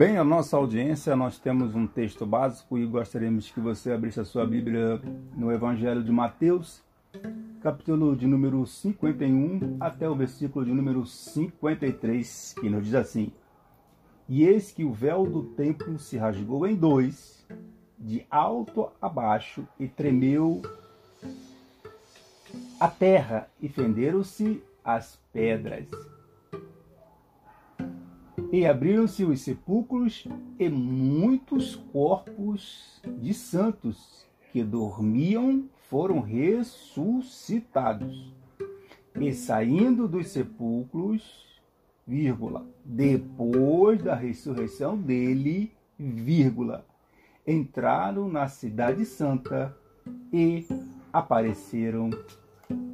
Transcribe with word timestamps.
Bem, 0.00 0.16
a 0.16 0.24
nossa 0.24 0.56
audiência, 0.56 1.14
nós 1.14 1.38
temos 1.38 1.74
um 1.74 1.86
texto 1.86 2.24
básico 2.24 2.78
e 2.78 2.86
gostaríamos 2.86 3.50
que 3.50 3.60
você 3.60 3.92
abrisse 3.92 4.18
a 4.18 4.24
sua 4.24 4.46
Bíblia 4.46 4.98
no 5.36 5.52
Evangelho 5.52 6.02
de 6.02 6.10
Mateus, 6.10 6.82
capítulo 7.60 8.16
de 8.16 8.26
número 8.26 8.66
51 8.66 9.76
até 9.78 10.08
o 10.08 10.14
versículo 10.14 10.64
de 10.64 10.72
número 10.72 11.04
53, 11.04 12.54
que 12.58 12.70
nos 12.70 12.82
diz 12.86 12.94
assim: 12.94 13.30
E 14.26 14.42
eis 14.44 14.70
que 14.72 14.84
o 14.84 14.90
véu 14.90 15.26
do 15.26 15.42
templo 15.42 15.98
se 15.98 16.16
rasgou 16.16 16.66
em 16.66 16.74
dois, 16.74 17.46
de 17.98 18.24
alto 18.30 18.90
a 19.02 19.06
baixo, 19.06 19.68
e 19.78 19.86
tremeu 19.86 20.62
a 22.80 22.88
terra, 22.88 23.50
e 23.60 23.68
fenderam-se 23.68 24.62
as 24.82 25.20
pedras. 25.30 26.09
E 28.52 28.66
abriram-se 28.66 29.24
os 29.24 29.42
sepulcros, 29.42 30.26
e 30.58 30.68
muitos 30.68 31.76
corpos 31.92 33.00
de 33.18 33.32
santos 33.32 34.26
que 34.52 34.64
dormiam 34.64 35.68
foram 35.88 36.20
ressuscitados. 36.20 38.34
E 39.20 39.32
saindo 39.32 40.08
dos 40.08 40.26
sepulcros, 40.28 41.60
vírgula, 42.06 42.66
depois 42.84 44.02
da 44.02 44.16
ressurreição 44.16 44.96
dele, 44.96 45.72
vírgula, 45.96 46.84
entraram 47.46 48.28
na 48.28 48.48
cidade 48.48 49.04
santa 49.04 49.76
e 50.32 50.66
apareceram 51.12 52.10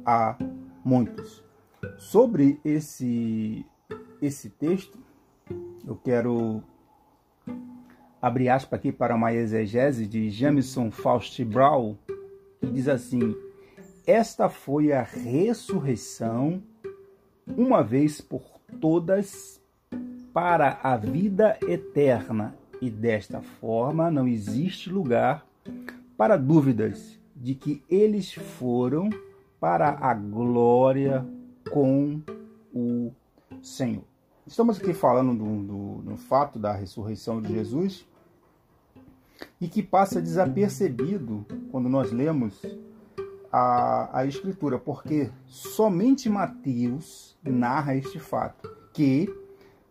a 0.05 0.37
muitos. 0.85 1.43
Sobre 1.97 2.59
esse 2.63 3.65
esse 4.21 4.49
texto, 4.49 4.97
eu 5.87 5.95
quero 5.95 6.61
abrir 8.21 8.49
aspas 8.49 8.77
aqui 8.77 8.91
para 8.91 9.15
uma 9.15 9.33
exegese 9.33 10.05
de 10.05 10.29
Jameson 10.29 10.91
Faust 10.91 11.43
Brown, 11.45 11.95
que 12.59 12.67
diz 12.67 12.89
assim: 12.89 13.33
Esta 14.05 14.49
foi 14.49 14.91
a 14.91 15.01
ressurreição, 15.01 16.61
uma 17.47 17.81
vez 17.81 18.19
por 18.19 18.41
todas, 18.81 19.61
para 20.33 20.77
a 20.83 20.97
vida 20.97 21.57
eterna, 21.65 22.53
e 22.81 22.89
desta 22.89 23.41
forma 23.41 24.11
não 24.11 24.27
existe 24.27 24.89
lugar 24.89 25.47
para 26.17 26.35
dúvidas 26.35 27.17
de 27.33 27.55
que 27.55 27.81
eles 27.89 28.33
foram 28.33 29.09
para 29.57 29.97
a 30.01 30.13
glória 30.13 31.25
com 31.71 32.21
o 32.73 33.11
Senhor. 33.61 34.16
Estamos 34.47 34.77
aqui 34.77 34.93
falando 34.93 35.37
do, 35.37 35.63
do, 35.63 36.01
do 36.03 36.17
fato 36.17 36.57
da 36.57 36.71
ressurreição 36.71 37.41
de 37.41 37.51
Jesus 37.51 38.07
e 39.59 39.67
que 39.67 39.83
passa 39.83 40.21
desapercebido 40.21 41.45
quando 41.69 41.89
nós 41.89 42.13
lemos 42.13 42.61
a, 43.51 44.19
a 44.19 44.25
Escritura, 44.25 44.79
porque 44.79 45.29
somente 45.47 46.29
Mateus 46.29 47.37
narra 47.43 47.93
este 47.97 48.19
fato, 48.19 48.73
que 48.93 49.29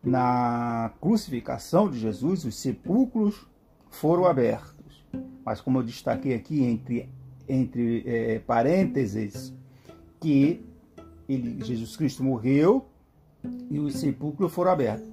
na 0.02 0.90
crucificação 1.02 1.90
de 1.90 1.98
Jesus 1.98 2.46
os 2.46 2.56
sepulcros 2.56 3.46
foram 3.90 4.24
abertos. 4.24 5.06
Mas 5.44 5.60
como 5.60 5.78
eu 5.78 5.82
destaquei 5.82 6.34
aqui 6.34 6.64
entre, 6.64 7.10
entre 7.46 8.02
é, 8.06 8.38
parênteses, 8.38 9.54
que 10.18 10.64
ele, 11.28 11.62
Jesus 11.62 11.94
Cristo 11.94 12.24
morreu 12.24 12.86
e 13.70 13.78
os 13.78 13.94
sepulcros 13.94 14.52
foram 14.52 14.72
abertos. 14.72 15.08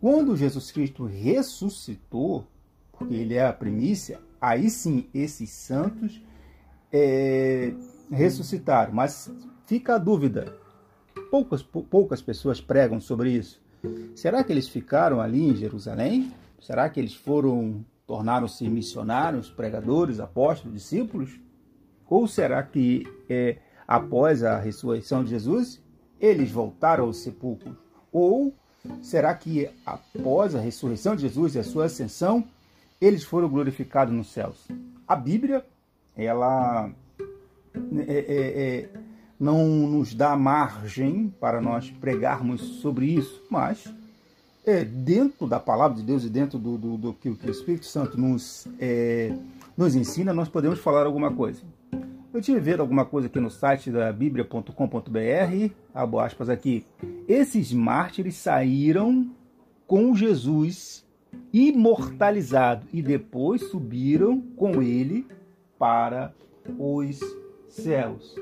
Quando 0.00 0.36
Jesus 0.36 0.70
Cristo 0.70 1.04
ressuscitou, 1.04 2.46
porque 2.90 3.14
ele 3.14 3.34
é 3.34 3.46
a 3.46 3.52
primícia, 3.52 4.20
aí 4.40 4.68
sim 4.68 5.08
esses 5.14 5.50
santos 5.50 6.20
é, 6.92 7.72
ressuscitaram. 8.10 8.92
Mas 8.92 9.30
fica 9.66 9.94
a 9.94 9.98
dúvida: 9.98 10.56
poucas, 11.30 11.62
poucas 11.62 12.20
pessoas 12.20 12.60
pregam 12.60 13.00
sobre 13.00 13.30
isso. 13.30 13.60
Será 14.14 14.44
que 14.44 14.52
eles 14.52 14.68
ficaram 14.68 15.20
ali 15.20 15.42
em 15.42 15.56
Jerusalém? 15.56 16.32
Será 16.60 16.88
que 16.88 17.00
eles 17.00 17.14
foram, 17.14 17.84
tornaram-se 18.06 18.68
missionários, 18.68 19.50
pregadores, 19.50 20.20
apóstolos, 20.20 20.74
discípulos? 20.74 21.40
Ou 22.08 22.28
será 22.28 22.62
que 22.62 23.04
é, 23.28 23.58
após 23.88 24.44
a 24.44 24.58
ressurreição 24.58 25.24
de 25.24 25.30
Jesus 25.30 25.81
eles 26.22 26.52
voltaram 26.52 27.04
ao 27.04 27.12
sepulcro? 27.12 27.76
Ou 28.12 28.54
será 29.02 29.34
que 29.34 29.68
após 29.84 30.54
a 30.54 30.60
ressurreição 30.60 31.16
de 31.16 31.22
Jesus 31.22 31.56
e 31.56 31.58
a 31.58 31.64
sua 31.64 31.86
ascensão, 31.86 32.44
eles 33.00 33.24
foram 33.24 33.48
glorificados 33.48 34.14
nos 34.14 34.32
céus? 34.32 34.68
A 35.06 35.16
Bíblia, 35.16 35.66
ela 36.16 36.88
é, 38.06 38.12
é, 38.12 38.78
é, 38.84 38.88
não 39.38 39.66
nos 39.66 40.14
dá 40.14 40.36
margem 40.36 41.34
para 41.40 41.60
nós 41.60 41.90
pregarmos 41.90 42.60
sobre 42.80 43.06
isso, 43.06 43.42
mas 43.50 43.92
é, 44.64 44.84
dentro 44.84 45.46
da 45.48 45.58
palavra 45.58 45.96
de 45.96 46.04
Deus 46.04 46.22
e 46.24 46.30
dentro 46.30 46.58
do, 46.58 46.78
do, 46.78 46.96
do 46.96 47.12
que 47.12 47.28
o 47.28 47.50
Espírito 47.50 47.86
Santo 47.86 48.18
nos, 48.18 48.68
é, 48.78 49.34
nos 49.76 49.96
ensina, 49.96 50.32
nós 50.32 50.48
podemos 50.48 50.78
falar 50.78 51.04
alguma 51.04 51.32
coisa. 51.32 51.60
Eu 52.32 52.40
tive 52.40 52.60
ver 52.60 52.80
alguma 52.80 53.04
coisa 53.04 53.28
aqui 53.28 53.38
no 53.38 53.50
site 53.50 53.90
da 53.90 54.10
bíblia.com.br, 54.10 55.70
abo 55.92 56.18
aspas 56.18 56.48
aqui. 56.48 56.86
Esses 57.28 57.74
mártires 57.74 58.36
saíram 58.36 59.30
com 59.86 60.14
Jesus 60.14 61.06
imortalizado 61.52 62.86
e 62.90 63.02
depois 63.02 63.68
subiram 63.68 64.40
com 64.56 64.80
ele 64.82 65.26
para 65.78 66.34
os 66.78 67.20
céus. 67.68 68.34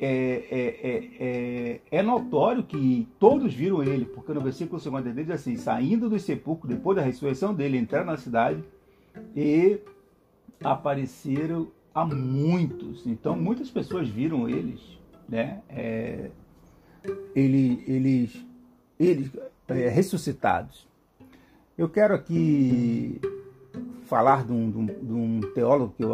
É, 0.00 0.44
é, 0.50 0.88
é, 0.88 1.10
é, 1.20 1.80
é 1.90 2.02
notório 2.02 2.62
que 2.62 3.06
todos 3.18 3.52
viram 3.52 3.82
ele, 3.82 4.06
porque 4.06 4.32
no 4.32 4.40
versículo 4.40 4.80
53 4.80 5.26
diz 5.26 5.34
assim: 5.34 5.56
saindo 5.56 6.08
do 6.08 6.18
sepulcro, 6.18 6.66
depois 6.66 6.96
da 6.96 7.02
ressurreição 7.02 7.52
dele, 7.52 7.76
entraram 7.76 8.06
na 8.06 8.16
cidade 8.16 8.64
e 9.36 9.78
apareceram 10.62 11.68
a 11.94 12.04
muitos. 12.04 13.06
Então, 13.06 13.36
muitas 13.36 13.70
pessoas 13.70 14.08
viram 14.08 14.48
eles, 14.48 14.80
né? 15.28 15.62
É, 15.68 16.30
ele, 17.34 17.84
eles, 17.86 18.44
eles 18.98 19.30
é, 19.68 19.88
ressuscitados. 19.88 20.86
Eu 21.78 21.88
quero 21.88 22.14
aqui 22.14 23.20
falar 24.06 24.44
de 24.44 24.52
um, 24.52 24.70
de, 24.70 24.78
um, 24.78 24.86
de 24.86 25.12
um, 25.12 25.40
teólogo 25.54 25.94
que 25.96 26.04
eu 26.04 26.12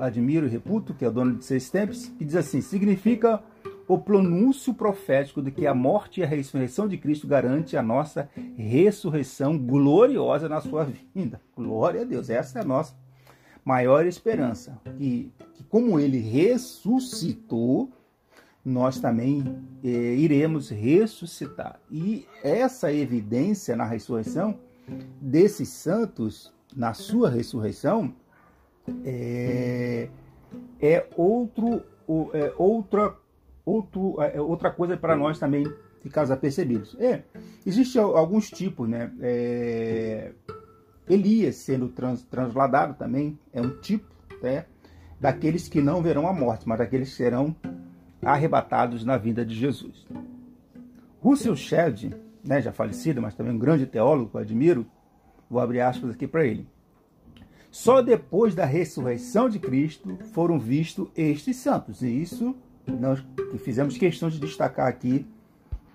admiro 0.00 0.46
e 0.46 0.48
reputo, 0.48 0.94
que 0.94 1.04
é 1.04 1.08
o 1.08 1.12
dono 1.12 1.36
de 1.36 1.44
seis 1.44 1.70
tempos, 1.70 2.06
que 2.06 2.24
diz 2.24 2.36
assim: 2.36 2.60
significa 2.60 3.42
o 3.88 3.98
pronúncio 3.98 4.72
profético 4.72 5.42
de 5.42 5.50
que 5.50 5.66
a 5.66 5.74
morte 5.74 6.20
e 6.20 6.22
a 6.24 6.26
ressurreição 6.26 6.86
de 6.86 6.96
Cristo 6.96 7.26
garante 7.26 7.76
a 7.76 7.82
nossa 7.82 8.28
ressurreição 8.56 9.58
gloriosa 9.58 10.48
na 10.48 10.60
sua 10.60 10.84
vinda. 11.14 11.40
Glória 11.56 12.02
a 12.02 12.04
Deus, 12.04 12.30
essa 12.30 12.60
é 12.60 12.62
a 12.62 12.64
nossa 12.64 12.94
maior 13.64 14.06
esperança, 14.06 14.78
que, 14.96 15.32
que 15.54 15.64
como 15.64 15.98
ele 15.98 16.18
ressuscitou, 16.18 17.90
nós 18.64 19.00
também 19.00 19.42
eh, 19.82 20.14
iremos 20.16 20.68
ressuscitar. 20.68 21.80
E 21.90 22.26
essa 22.42 22.92
evidência 22.92 23.74
na 23.74 23.84
ressurreição 23.84 24.58
desses 25.20 25.68
santos, 25.68 26.52
na 26.76 26.92
sua 26.92 27.30
ressurreição, 27.30 28.14
é, 29.04 30.08
é 30.80 31.06
outro, 31.16 31.82
é 32.34 32.52
outra, 32.56 33.14
outro, 33.64 34.16
é 34.20 34.40
outra 34.40 34.70
coisa 34.70 34.96
para 34.96 35.16
nós 35.16 35.38
também 35.38 35.64
ficar 36.00 36.30
apercebidos. 36.30 36.96
É, 36.98 37.22
Existem 37.64 38.00
alguns 38.00 38.50
tipos, 38.50 38.88
né? 38.88 39.12
É, 39.20 40.32
Elias 41.08 41.56
sendo 41.56 41.88
trans, 41.88 42.22
transladado 42.22 42.94
também 42.94 43.38
é 43.52 43.60
um 43.60 43.80
tipo 43.80 44.06
né, 44.42 44.64
daqueles 45.18 45.68
que 45.68 45.80
não 45.80 46.02
verão 46.02 46.26
a 46.26 46.32
morte, 46.32 46.68
mas 46.68 46.78
daqueles 46.78 47.10
que 47.10 47.16
serão 47.16 47.54
arrebatados 48.22 49.04
na 49.04 49.16
vida 49.16 49.44
de 49.44 49.54
Jesus. 49.54 50.06
Russell 51.20 51.56
Shedd, 51.56 52.14
né, 52.44 52.60
já 52.62 52.72
falecido, 52.72 53.20
mas 53.20 53.34
também 53.34 53.52
um 53.52 53.58
grande 53.58 53.86
teólogo 53.86 54.38
admiro, 54.38 54.86
vou 55.48 55.60
abrir 55.60 55.80
aspas 55.80 56.10
aqui 56.10 56.26
para 56.26 56.46
ele. 56.46 56.66
Só 57.70 58.02
depois 58.02 58.54
da 58.54 58.64
ressurreição 58.64 59.48
de 59.48 59.58
Cristo 59.58 60.18
foram 60.32 60.58
vistos 60.58 61.08
estes 61.16 61.56
santos, 61.56 62.02
e 62.02 62.08
isso 62.08 62.56
nós 62.86 63.24
fizemos 63.58 63.96
questão 63.96 64.28
de 64.28 64.40
destacar 64.40 64.88
aqui 64.88 65.26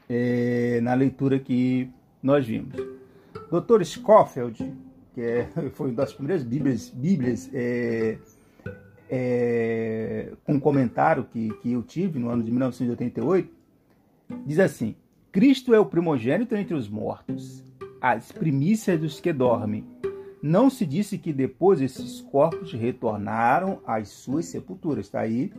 é, 0.10 0.80
na 0.82 0.94
leitura 0.94 1.40
que 1.40 1.90
nós 2.22 2.46
vimos. 2.46 2.76
Dr. 3.52 3.84
Scofield, 3.84 4.74
que 5.16 5.22
é, 5.22 5.48
foi 5.74 5.88
uma 5.88 5.96
das 5.96 6.14
primeiras 6.14 6.44
bíblias, 6.44 6.90
bíblias 6.90 7.50
é, 7.54 8.18
é, 9.10 10.34
com 10.44 10.60
comentário 10.60 11.24
que, 11.24 11.50
que 11.62 11.72
eu 11.72 11.82
tive 11.82 12.20
no 12.20 12.30
ano 12.30 12.44
de 12.44 12.52
1988, 12.52 13.50
diz 14.46 14.60
assim: 14.60 14.96
Cristo 15.32 15.74
é 15.74 15.80
o 15.80 15.86
primogênito 15.86 16.54
entre 16.56 16.76
os 16.76 16.90
mortos, 16.90 17.64
as 18.02 18.32
primícias 18.32 19.00
dos 19.00 19.20
que 19.20 19.32
dormem. 19.32 19.86
Não 20.44 20.70
se 20.70 20.86
disse 20.86 21.18
que 21.18 21.34
depois 21.34 21.82
esses 21.82 22.22
corpos 22.22 22.72
retornaram 22.72 23.80
às 23.88 24.10
suas 24.10 24.46
sepulturas. 24.46 25.08
Está 25.08 25.22
aí 25.22 25.52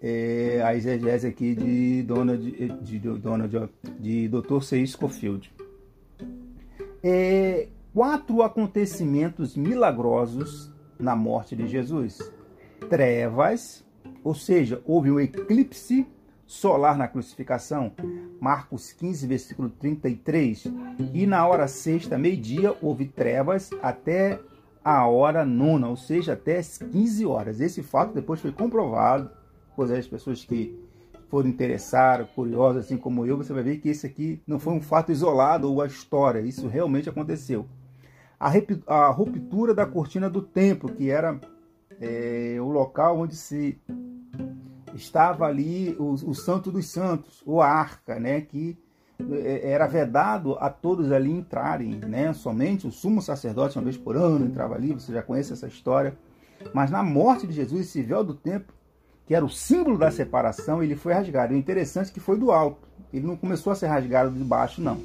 é, 0.00 0.62
a 0.64 0.74
exegese 0.74 1.26
aqui 1.26 1.54
de 1.54 2.02
Donald, 2.02 2.50
de, 2.50 2.98
de, 2.98 2.98
Donald, 2.98 3.68
de 3.98 4.28
Dr. 4.28 4.62
C. 4.62 4.86
Scofield. 4.86 5.52
É, 7.02 7.68
quatro 7.96 8.42
acontecimentos 8.42 9.56
milagrosos 9.56 10.70
na 11.00 11.16
morte 11.16 11.56
de 11.56 11.66
Jesus: 11.66 12.18
trevas, 12.90 13.86
ou 14.22 14.34
seja, 14.34 14.82
houve 14.84 15.10
um 15.10 15.18
eclipse 15.18 16.06
solar 16.44 16.98
na 16.98 17.08
crucificação, 17.08 17.90
Marcos 18.38 18.92
15, 18.92 19.26
versículo 19.26 19.70
33, 19.70 20.66
e 21.14 21.26
na 21.26 21.48
hora 21.48 21.66
sexta, 21.66 22.18
meio-dia, 22.18 22.76
houve 22.82 23.06
trevas 23.06 23.70
até 23.82 24.38
a 24.84 25.06
hora 25.08 25.46
nona, 25.46 25.88
ou 25.88 25.96
seja, 25.96 26.34
até 26.34 26.58
as 26.58 26.76
15 26.76 27.24
horas. 27.24 27.60
Esse 27.60 27.82
fato 27.82 28.12
depois 28.12 28.42
foi 28.42 28.52
comprovado 28.52 29.30
pois 29.74 29.90
as 29.90 30.06
pessoas 30.06 30.44
que 30.44 30.78
foram 31.28 31.48
interessadas, 31.48 32.28
curiosas, 32.30 32.84
assim 32.84 32.96
como 32.96 33.26
eu, 33.26 33.36
você 33.36 33.52
vai 33.52 33.62
ver 33.62 33.78
que 33.78 33.88
esse 33.88 34.06
aqui 34.06 34.40
não 34.46 34.58
foi 34.58 34.72
um 34.72 34.80
fato 34.80 35.12
isolado 35.12 35.70
ou 35.70 35.82
a 35.82 35.86
história, 35.86 36.40
isso 36.40 36.68
realmente 36.68 37.08
aconteceu. 37.08 37.66
A, 38.38 39.10
ruptura 39.10 39.74
da 39.74 39.86
cortina 39.86 40.28
do 40.28 40.42
templo, 40.42 40.92
que 40.92 41.10
era 41.10 41.40
é, 42.00 42.56
o 42.60 42.68
local 42.68 43.18
onde 43.18 43.34
se 43.34 43.80
estava 44.94 45.46
ali 45.46 45.96
o, 45.98 46.12
o 46.12 46.34
Santo 46.34 46.70
dos 46.70 46.88
Santos, 46.88 47.42
a 47.46 47.66
arca, 47.66 48.20
né, 48.20 48.40
que 48.42 48.78
é, 49.30 49.70
era 49.70 49.86
vedado 49.86 50.56
a 50.60 50.68
todos 50.68 51.10
ali 51.10 51.30
entrarem, 51.30 51.94
né? 52.06 52.32
Somente 52.34 52.86
o 52.86 52.92
sumo 52.92 53.22
sacerdote, 53.22 53.78
uma 53.78 53.84
vez 53.84 53.96
por 53.96 54.16
ano, 54.16 54.44
entrava 54.44 54.74
ali, 54.74 54.92
você 54.92 55.12
já 55.12 55.22
conhece 55.22 55.54
essa 55.54 55.66
história. 55.66 56.16
Mas 56.74 56.90
na 56.90 57.02
morte 57.02 57.46
de 57.46 57.54
Jesus, 57.54 57.82
esse 57.82 58.02
véu 58.02 58.22
do 58.22 58.34
templo 58.34 58.76
que 59.26 59.34
era 59.34 59.44
o 59.44 59.48
símbolo 59.48 59.98
da 59.98 60.10
separação, 60.10 60.82
ele 60.82 60.94
foi 60.94 61.12
rasgado. 61.12 61.52
O 61.52 61.56
interessante 61.56 62.10
é 62.10 62.14
que 62.14 62.20
foi 62.20 62.38
do 62.38 62.52
alto. 62.52 62.86
Ele 63.12 63.26
não 63.26 63.36
começou 63.36 63.72
a 63.72 63.76
ser 63.76 63.88
rasgado 63.88 64.30
de 64.30 64.44
baixo, 64.44 64.80
não. 64.80 65.00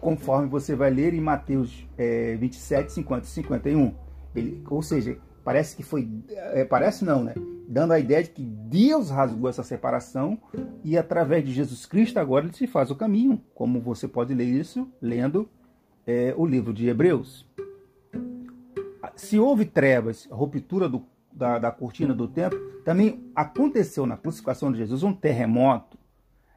Conforme 0.00 0.48
você 0.48 0.74
vai 0.74 0.90
ler 0.90 1.14
em 1.14 1.20
Mateus 1.20 1.86
é, 1.96 2.36
27, 2.36 2.92
50 2.92 3.24
e 3.24 3.28
51. 3.28 3.94
Ele, 4.34 4.62
ou 4.68 4.82
seja, 4.82 5.18
parece 5.44 5.76
que 5.76 5.82
foi. 5.82 6.08
É, 6.28 6.64
parece 6.64 7.04
não, 7.04 7.24
né? 7.24 7.34
Dando 7.68 7.92
a 7.92 7.98
ideia 7.98 8.22
de 8.22 8.30
que 8.30 8.42
Deus 8.42 9.10
rasgou 9.10 9.48
essa 9.48 9.62
separação 9.62 10.38
e 10.84 10.96
através 10.96 11.44
de 11.44 11.52
Jesus 11.52 11.84
Cristo 11.84 12.18
agora 12.18 12.44
ele 12.44 12.54
se 12.54 12.66
faz 12.66 12.90
o 12.90 12.96
caminho. 12.96 13.40
Como 13.54 13.80
você 13.80 14.06
pode 14.06 14.34
ler 14.34 14.44
isso 14.44 14.88
lendo 15.00 15.48
é, 16.06 16.32
o 16.36 16.46
livro 16.46 16.72
de 16.72 16.88
Hebreus. 16.88 17.46
Se 19.16 19.38
houve 19.38 19.64
trevas, 19.64 20.28
ruptura 20.30 20.88
do 20.88 21.04
da, 21.36 21.58
da 21.58 21.70
cortina 21.70 22.14
do 22.14 22.26
templo, 22.26 22.58
também 22.82 23.30
aconteceu 23.34 24.06
na 24.06 24.16
crucificação 24.16 24.72
de 24.72 24.78
Jesus 24.78 25.02
um 25.02 25.12
terremoto. 25.12 25.98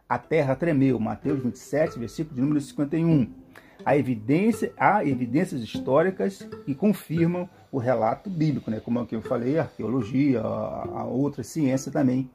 A 0.10 0.18
terra 0.18 0.56
tremeu. 0.56 1.00
Mateus 1.00 1.44
27, 1.44 2.00
versículo 2.00 2.36
de 2.36 2.42
número 2.42 2.60
51. 2.60 3.30
A 3.86 3.96
evidência, 3.96 4.74
há 4.76 5.06
evidências 5.06 5.62
históricas 5.62 6.50
que 6.66 6.74
confirmam 6.74 7.48
o 7.72 7.78
relato 7.78 8.28
bíblico, 8.28 8.72
né? 8.72 8.80
como 8.80 9.08
eu 9.12 9.22
falei, 9.22 9.60
a 9.60 9.62
arqueologia, 9.62 10.42
a, 10.42 11.02
a 11.02 11.04
outra 11.06 11.44
ciência 11.44 11.92
também, 11.92 12.28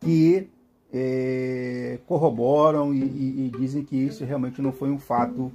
que 0.00 0.48
é, 0.92 2.00
corroboram 2.04 2.92
e, 2.92 2.98
e, 2.98 3.46
e, 3.46 3.58
dizem 3.58 3.84
que 3.84 3.96
isso 3.96 4.24
realmente 4.24 4.60
não 4.60 4.72
foi 4.72 4.90
um 4.90 4.98
fato 4.98 5.52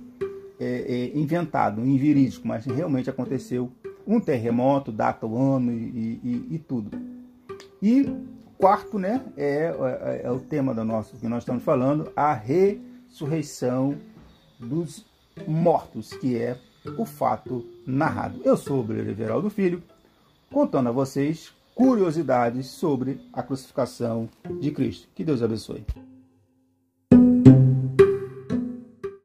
é, 0.57 1.11
é, 1.13 1.17
inventado, 1.17 1.85
inverídico, 1.85 2.47
mas 2.47 2.65
realmente 2.65 3.09
aconteceu 3.09 3.69
um 4.07 4.19
terremoto, 4.19 4.93
data, 4.93 5.27
o 5.27 5.37
ano 5.37 5.73
e, 5.73 6.47
e 6.51 6.59
tudo. 6.59 6.97
E 7.81 8.09
quarto, 8.57 8.97
né, 8.97 9.23
é, 9.37 9.73
é, 9.73 10.21
é, 10.25 10.31
o 10.31 10.39
tema 10.39 10.73
do 10.73 10.83
nosso 10.83 11.17
que 11.17 11.27
nós 11.27 11.43
estamos 11.43 11.63
falando, 11.63 12.11
a 12.15 12.33
ressurreição 12.33 13.97
dos 14.59 15.05
mortos, 15.47 16.13
que 16.13 16.37
é 16.37 16.57
o 16.97 17.05
fato 17.05 17.65
narrado. 17.85 18.41
Eu 18.43 18.55
sou 18.55 18.85
o 18.85 18.93
Everaldo 18.93 19.49
Filho, 19.49 19.83
contando 20.51 20.89
a 20.89 20.91
vocês 20.91 21.53
curiosidades 21.73 22.67
sobre 22.67 23.19
a 23.33 23.43
crucificação 23.43 24.29
de 24.61 24.71
Cristo. 24.71 25.07
Que 25.13 25.23
Deus 25.23 25.43
abençoe. 25.43 25.83